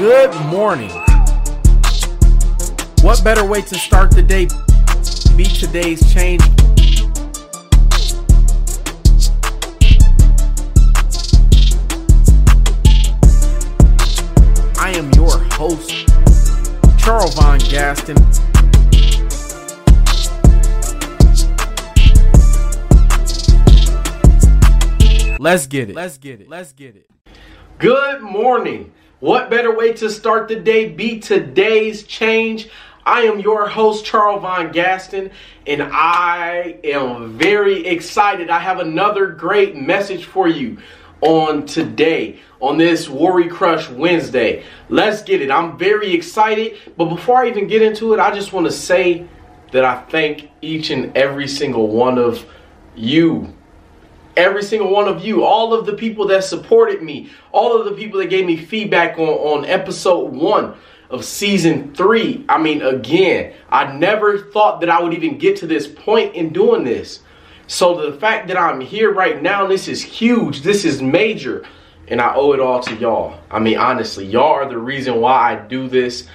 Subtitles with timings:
[0.00, 0.88] Good morning.
[3.02, 4.46] What better way to start the day?
[5.36, 6.40] Be today's change.
[14.78, 15.90] I am your host,
[16.98, 18.16] Charles Von Gaston.
[25.38, 25.94] Let's get it.
[25.94, 26.48] Let's get it.
[26.48, 27.06] Let's get it.
[27.76, 28.94] Good morning.
[29.20, 30.88] What better way to start the day?
[30.88, 32.70] Be today's change.
[33.04, 35.30] I am your host, Charles Von Gaston,
[35.66, 38.48] and I am very excited.
[38.48, 40.78] I have another great message for you
[41.20, 44.64] on today, on this Worry Crush Wednesday.
[44.88, 45.50] Let's get it.
[45.50, 49.26] I'm very excited, but before I even get into it, I just want to say
[49.72, 52.46] that I thank each and every single one of
[52.96, 53.54] you
[54.36, 57.92] every single one of you, all of the people that supported me, all of the
[57.92, 60.74] people that gave me feedback on, on episode one
[61.10, 62.44] of season three.
[62.48, 66.52] I mean, again, I never thought that I would even get to this point in
[66.52, 67.20] doing this.
[67.66, 70.62] So the fact that I'm here right now, this is huge.
[70.62, 71.64] This is major.
[72.08, 73.38] And I owe it all to y'all.
[73.50, 76.26] I mean, honestly, y'all are the reason why I do this.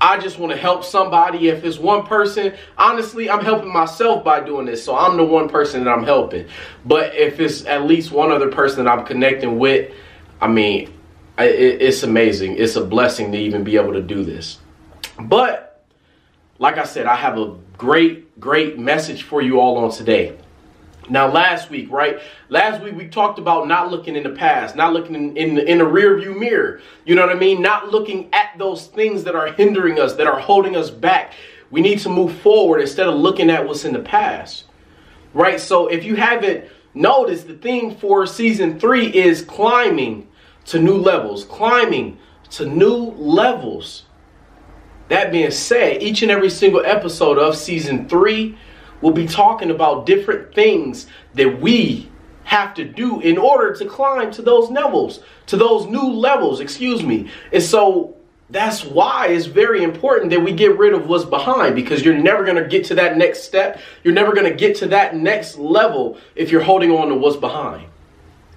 [0.00, 1.48] I just want to help somebody.
[1.48, 4.82] If it's one person, honestly, I'm helping myself by doing this.
[4.82, 6.46] So I'm the one person that I'm helping.
[6.84, 9.92] But if it's at least one other person that I'm connecting with,
[10.40, 10.92] I mean,
[11.38, 12.56] it's amazing.
[12.56, 14.58] It's a blessing to even be able to do this.
[15.18, 15.84] But
[16.58, 20.36] like I said, I have a great, great message for you all on today.
[21.10, 22.20] Now, last week, right?
[22.50, 25.68] Last week we talked about not looking in the past, not looking in, in, the,
[25.68, 26.80] in the rear view mirror.
[27.04, 27.60] You know what I mean?
[27.60, 31.34] Not looking at those things that are hindering us, that are holding us back.
[31.72, 34.64] We need to move forward instead of looking at what's in the past.
[35.34, 35.60] Right?
[35.60, 40.28] So if you haven't noticed, the theme for season three is climbing
[40.66, 42.18] to new levels, climbing
[42.50, 44.04] to new levels.
[45.08, 48.56] That being said, each and every single episode of season three
[49.00, 52.10] will be talking about different things that we
[52.44, 57.02] have to do in order to climb to those levels, to those new levels, excuse
[57.02, 57.30] me.
[57.52, 58.16] And so
[58.50, 62.44] that's why it's very important that we get rid of what's behind because you're never
[62.44, 63.80] going to get to that next step.
[64.02, 67.36] You're never going to get to that next level if you're holding on to what's
[67.36, 67.86] behind.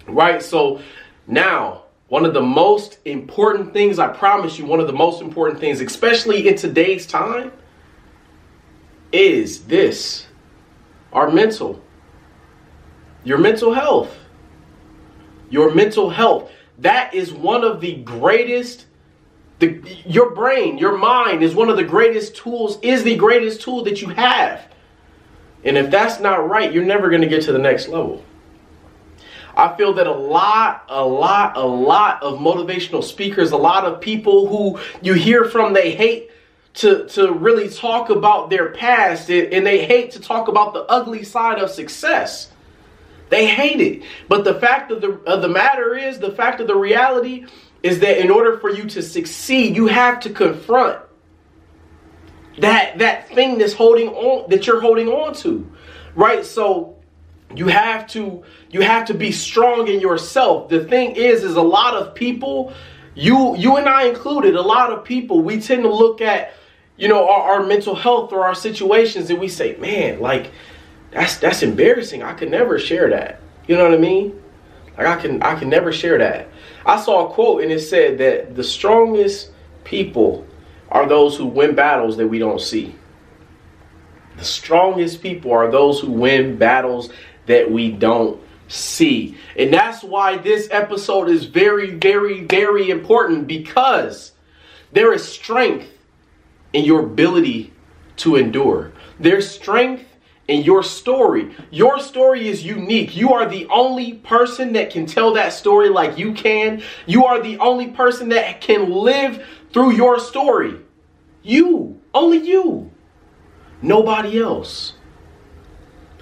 [0.08, 0.42] Right?
[0.42, 0.81] So
[1.28, 5.60] now, one of the most important things, I promise you, one of the most important
[5.60, 7.52] things, especially in today's time,
[9.12, 10.25] is this
[11.13, 11.81] our mental.
[13.24, 14.13] Your mental health.
[15.50, 16.51] Your mental health.
[16.79, 18.88] That is one of the greatest
[19.59, 23.84] the, your brain, your mind is one of the greatest tools, is the greatest tool
[23.85, 24.68] that you have.
[25.63, 28.24] And if that's not right, you're never going to get to the next level.
[29.56, 34.01] I feel that a lot, a lot, a lot of motivational speakers, a lot of
[34.01, 36.31] people who you hear from, they hate
[36.75, 41.23] to, to really talk about their past and they hate to talk about the ugly
[41.23, 42.51] side of success.
[43.29, 44.03] They hate it.
[44.28, 47.45] But the fact of the, of the matter is, the fact of the reality
[47.81, 51.00] is that in order for you to succeed, you have to confront
[52.59, 55.69] that that thing that's holding on that you're holding on to.
[56.16, 56.45] Right?
[56.45, 56.97] So
[57.56, 60.69] you have to you have to be strong in yourself.
[60.69, 62.73] The thing is is a lot of people
[63.16, 66.53] you you and I included, a lot of people we tend to look at
[66.98, 70.52] you know, our, our mental health or our situations, and we say, man, like
[71.12, 72.24] that's that's embarrassing.
[72.24, 73.40] I could never share that.
[73.68, 74.42] You know what I mean?
[74.98, 76.50] Like I can I can never share that.
[76.86, 79.52] I saw a quote and it said that the strongest
[79.84, 80.46] people
[80.90, 82.96] are those who win battles that we don't see.
[84.38, 87.10] The strongest people are those who win battles
[87.46, 89.38] that we don't see.
[89.58, 94.31] And that's why this episode is very, very, very important because
[94.92, 95.93] there is strength
[96.73, 97.72] in your ability
[98.17, 98.91] to endure.
[99.19, 100.06] There's strength
[100.48, 101.56] in your story.
[101.71, 103.15] Your story is unique.
[103.15, 106.81] You are the only person that can tell that story like you can.
[107.06, 110.80] You are the only person that can live through your story.
[111.44, 112.92] You, only you.
[113.81, 114.94] Nobody else.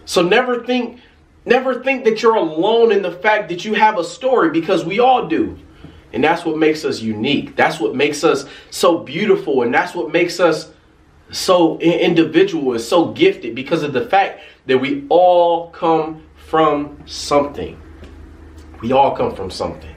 [0.05, 0.99] So never think
[1.45, 4.99] never think that you're alone in the fact that you have a story because we
[4.99, 5.57] all do.
[6.13, 7.55] And that's what makes us unique.
[7.55, 9.63] That's what makes us so beautiful.
[9.63, 10.71] And that's what makes us
[11.31, 17.81] so individual and so gifted because of the fact that we all come from something.
[18.81, 19.95] We all come from something.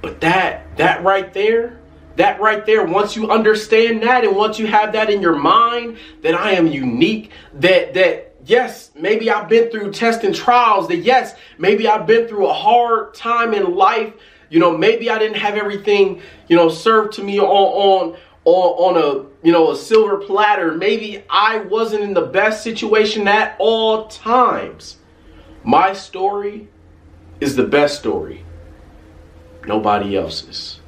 [0.00, 1.78] But that that right there,
[2.16, 5.98] that right there, once you understand that and once you have that in your mind
[6.22, 10.98] that I am unique, that that yes, maybe I've been through tests and trials, that
[10.98, 14.14] yes, maybe I've been through a hard time in life
[14.50, 18.96] you know, maybe I didn't have everything, you know, served to me on on on,
[18.96, 20.72] a you know a silver platter.
[20.74, 24.96] Maybe I wasn't in the best situation at all times.
[25.64, 26.68] My story
[27.40, 28.44] is the best story.
[29.66, 30.80] Nobody else's.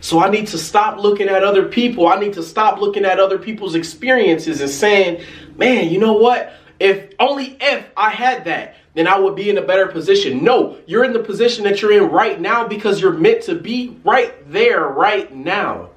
[0.00, 2.08] So I need to stop looking at other people.
[2.08, 5.24] I need to stop looking at other people's experiences and saying,
[5.56, 6.52] man, you know what?
[6.78, 10.44] If only if I had that, then I would be in a better position.
[10.44, 13.98] No, you're in the position that you're in right now because you're meant to be
[14.04, 15.90] right there, right now.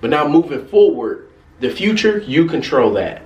[0.00, 1.28] But now moving forward,
[1.58, 3.22] the future, you control that.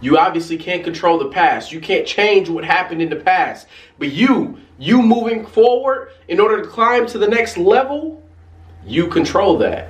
[0.00, 1.72] You obviously can't control the past.
[1.72, 3.66] You can't change what happened in the past.
[3.98, 8.22] But you, you moving forward in order to climb to the next level,
[8.86, 9.88] you control that.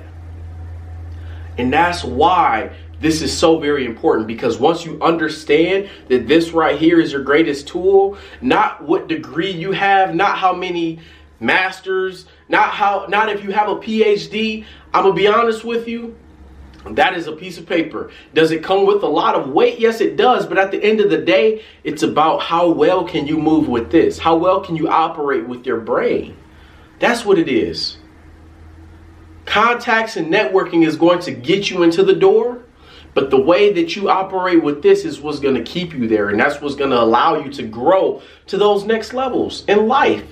[1.57, 6.79] And that's why this is so very important because once you understand that this right
[6.79, 10.99] here is your greatest tool, not what degree you have, not how many
[11.39, 15.87] masters, not how not if you have a PhD, I'm going to be honest with
[15.87, 16.15] you,
[16.91, 18.11] that is a piece of paper.
[18.33, 19.79] Does it come with a lot of weight?
[19.79, 20.45] Yes, it does.
[20.45, 23.91] But at the end of the day, it's about how well can you move with
[23.91, 24.19] this?
[24.19, 26.37] How well can you operate with your brain?
[26.99, 27.97] That's what it is.
[29.45, 32.64] Contacts and networking is going to get you into the door,
[33.15, 36.29] but the way that you operate with this is what's going to keep you there.
[36.29, 40.27] And that's what's going to allow you to grow to those next levels in life.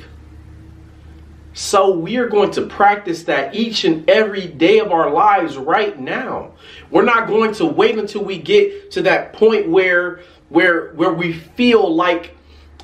[1.54, 5.98] So we are going to practice that each and every day of our lives right
[5.98, 6.52] now.
[6.92, 10.20] We're not going to wait until we get to that point where
[10.50, 12.36] where where we feel like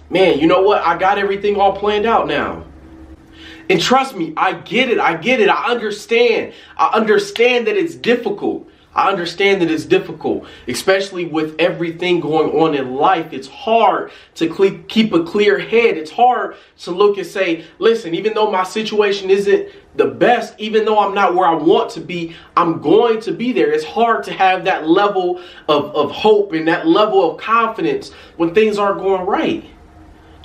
[0.09, 0.81] man, you know what?
[0.81, 2.65] I got everything all planned out now.
[3.69, 4.99] And trust me, I get it.
[4.99, 5.49] I get it.
[5.49, 6.53] I understand.
[6.77, 8.68] I understand that it's difficult.
[8.99, 13.31] I understand that it's difficult, especially with everything going on in life.
[13.31, 15.95] It's hard to keep a clear head.
[15.95, 20.83] It's hard to look and say, listen, even though my situation isn't the best, even
[20.83, 23.71] though I'm not where I want to be, I'm going to be there.
[23.71, 28.53] It's hard to have that level of, of hope and that level of confidence when
[28.53, 29.63] things aren't going right.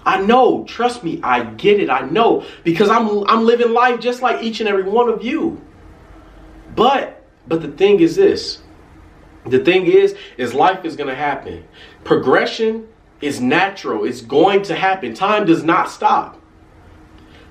[0.07, 1.91] I know, trust me, I get it.
[1.91, 5.61] I know because I'm I'm living life just like each and every one of you.
[6.77, 8.63] But but the thing is this.
[9.47, 11.65] The thing is, is life is going to happen.
[12.03, 12.89] Progression
[13.21, 14.05] is natural.
[14.05, 15.15] It's going to happen.
[15.15, 16.41] Time does not stop.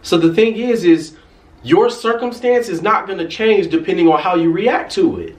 [0.01, 1.17] So the thing is, is
[1.61, 5.37] your circumstance is not going to change depending on how you react to it.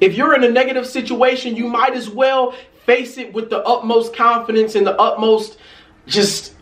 [0.00, 2.54] If you're in a negative situation, you might as well
[2.84, 5.58] face it with the utmost confidence and the utmost
[6.06, 6.54] just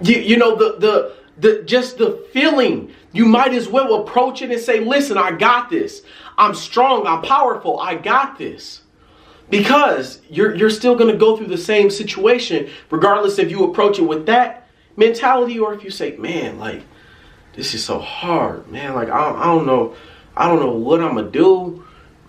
[0.00, 4.50] you, you know the the the just the feeling you might as well approach it
[4.50, 6.02] and say listen i got this.
[6.38, 7.06] I'm strong.
[7.06, 7.78] I'm powerful.
[7.78, 8.80] I got this.
[9.50, 13.98] Because you're you're still going to go through the same situation regardless if you approach
[13.98, 16.82] it with that mentality or if you say man like
[17.54, 18.94] this is so hard man.
[18.94, 19.94] Like i, I don't know
[20.36, 21.84] i don't know what i'm gonna do.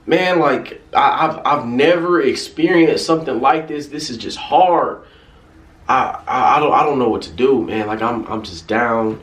[0.08, 3.88] Man like I, I've, I've never experienced something like this.
[3.88, 5.04] This is just hard.
[5.88, 7.86] I, I, I don't I don't know what to do, man.
[7.86, 9.22] Like I'm I'm just down.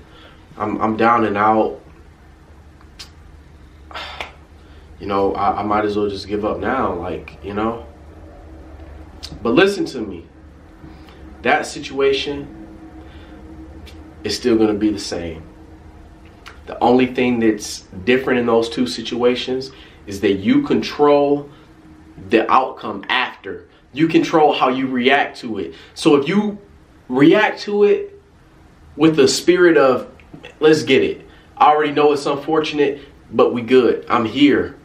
[0.58, 1.80] I'm I'm down and out.
[5.00, 7.86] You know, I, I might as well just give up now, like, you know.
[9.44, 10.26] But listen to me.
[11.42, 12.66] That situation
[14.24, 15.44] is still gonna be the same.
[16.66, 19.70] The only thing that's different in those two situations
[20.08, 21.48] is that you control
[22.28, 25.74] the outcome after you control how you react to it.
[25.94, 26.58] So if you
[27.08, 28.20] react to it
[28.96, 30.10] with the spirit of,
[30.60, 31.26] let's get it.
[31.56, 34.06] I already know it's unfortunate, but we good.
[34.08, 34.76] I'm here.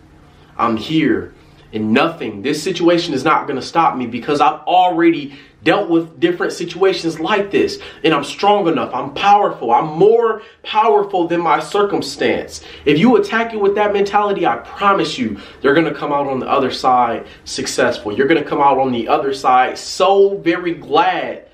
[0.57, 1.33] I'm here.
[1.71, 6.19] And nothing, this situation is not going to stop me because I've already dealt with
[6.19, 7.79] different situations like this.
[8.03, 8.93] And I'm strong enough.
[8.93, 9.71] I'm powerful.
[9.71, 12.61] I'm more powerful than my circumstance.
[12.85, 16.27] If you attack it with that mentality, I promise you, you're going to come out
[16.27, 18.15] on the other side successful.
[18.15, 21.47] You're going to come out on the other side so very glad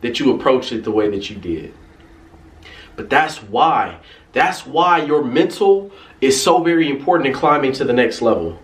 [0.00, 1.72] that you approached it the way that you did.
[2.96, 3.98] But that's why.
[4.32, 8.58] That's why your mental is so very important in climbing to the next level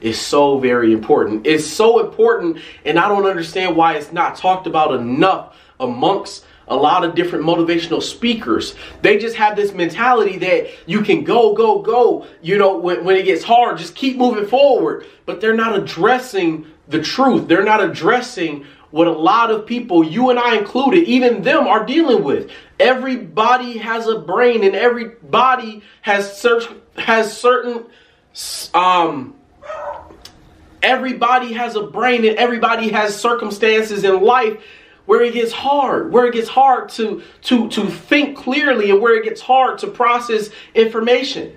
[0.00, 1.46] is so very important.
[1.46, 6.76] It's so important, and I don't understand why it's not talked about enough amongst a
[6.76, 8.74] lot of different motivational speakers.
[9.02, 12.26] They just have this mentality that you can go, go, go.
[12.42, 15.06] You know, when, when it gets hard, just keep moving forward.
[15.26, 17.46] But they're not addressing the truth.
[17.48, 21.84] They're not addressing what a lot of people, you and I included, even them are
[21.84, 22.50] dealing with.
[22.78, 26.64] Everybody has a brain and everybody has search
[26.96, 27.84] has certain
[28.74, 29.34] um
[30.82, 34.62] everybody has a brain and everybody has circumstances in life
[35.06, 39.16] where it gets hard, where it gets hard to to to think clearly and where
[39.16, 41.56] it gets hard to process information.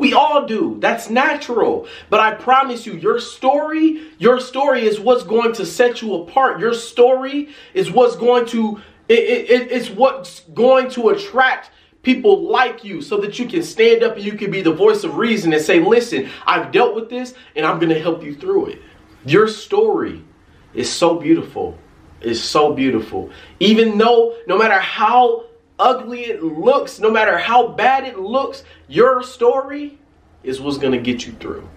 [0.00, 0.78] We all do.
[0.80, 1.86] That's natural.
[2.08, 6.58] But I promise you, your story, your story is what's going to set you apart.
[6.58, 8.80] Your story is what's going to
[9.10, 14.02] it, it, it's what's going to attract people like you so that you can stand
[14.02, 17.10] up and you can be the voice of reason and say, listen, I've dealt with
[17.10, 18.82] this and I'm going to help you through it.
[19.26, 20.24] Your story
[20.72, 21.76] is so beautiful.
[22.22, 23.30] It's so beautiful.
[23.58, 25.49] Even though, no matter how
[25.80, 29.98] ugly it looks, no matter how bad it looks, your story
[30.42, 31.68] is what's going to get you through.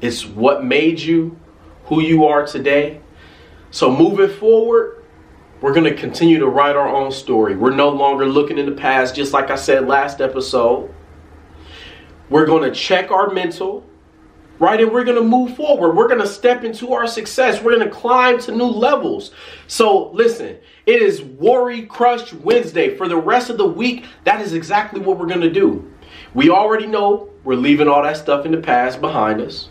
[0.00, 1.38] It's what made you
[1.84, 3.00] who you are today.
[3.70, 5.04] So moving forward,
[5.60, 7.56] we're going to continue to write our own story.
[7.56, 10.94] We're no longer looking in the past, just like I said last episode.
[12.30, 13.84] We're going to check our mental,
[14.58, 14.80] right?
[14.80, 15.94] And we're going to move forward.
[15.96, 17.60] We're going to step into our success.
[17.60, 19.32] We're going to climb to new levels.
[19.66, 20.58] So, listen,
[20.90, 22.96] it is Worry Crush Wednesday.
[22.96, 25.88] For the rest of the week, that is exactly what we're going to do.
[26.34, 29.68] We already know we're leaving all that stuff in the past behind us.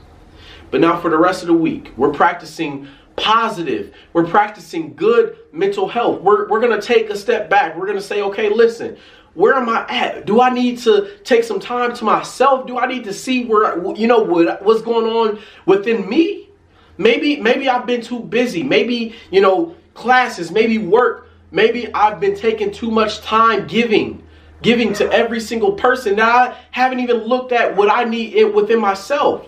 [0.71, 3.93] But now, for the rest of the week, we're practicing positive.
[4.13, 6.21] We're practicing good mental health.
[6.21, 7.75] We're, we're going to take a step back.
[7.75, 8.95] We're going to say, okay, listen,
[9.33, 10.25] where am I at?
[10.25, 12.65] Do I need to take some time to myself?
[12.65, 16.49] Do I need to see where you know what what's going on within me?
[16.97, 18.63] Maybe maybe I've been too busy.
[18.63, 20.51] Maybe you know classes.
[20.51, 21.29] Maybe work.
[21.51, 24.23] Maybe I've been taking too much time giving,
[24.61, 26.15] giving to every single person.
[26.15, 29.47] Now I haven't even looked at what I need within myself.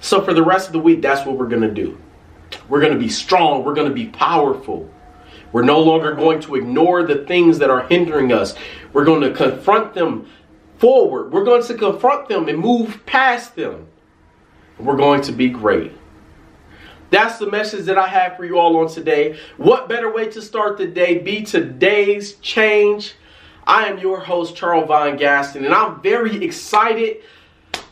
[0.00, 1.98] So for the rest of the week, that's what we're gonna do.
[2.68, 3.64] We're gonna be strong.
[3.64, 4.88] We're gonna be powerful.
[5.52, 8.54] We're no longer going to ignore the things that are hindering us.
[8.92, 10.26] We're going to confront them
[10.78, 11.32] forward.
[11.32, 13.86] We're going to confront them and move past them.
[14.78, 15.92] We're going to be great.
[17.10, 19.38] That's the message that I have for you all on today.
[19.56, 21.18] What better way to start the day?
[21.18, 23.14] Be today's change.
[23.66, 27.18] I am your host, Charles Von Gaston, and I'm very excited.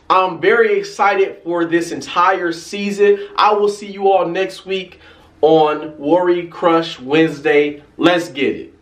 [0.09, 3.27] I'm very excited for this entire season.
[3.35, 4.99] I will see you all next week
[5.41, 7.83] on Worry Crush Wednesday.
[7.97, 8.76] Let's get it.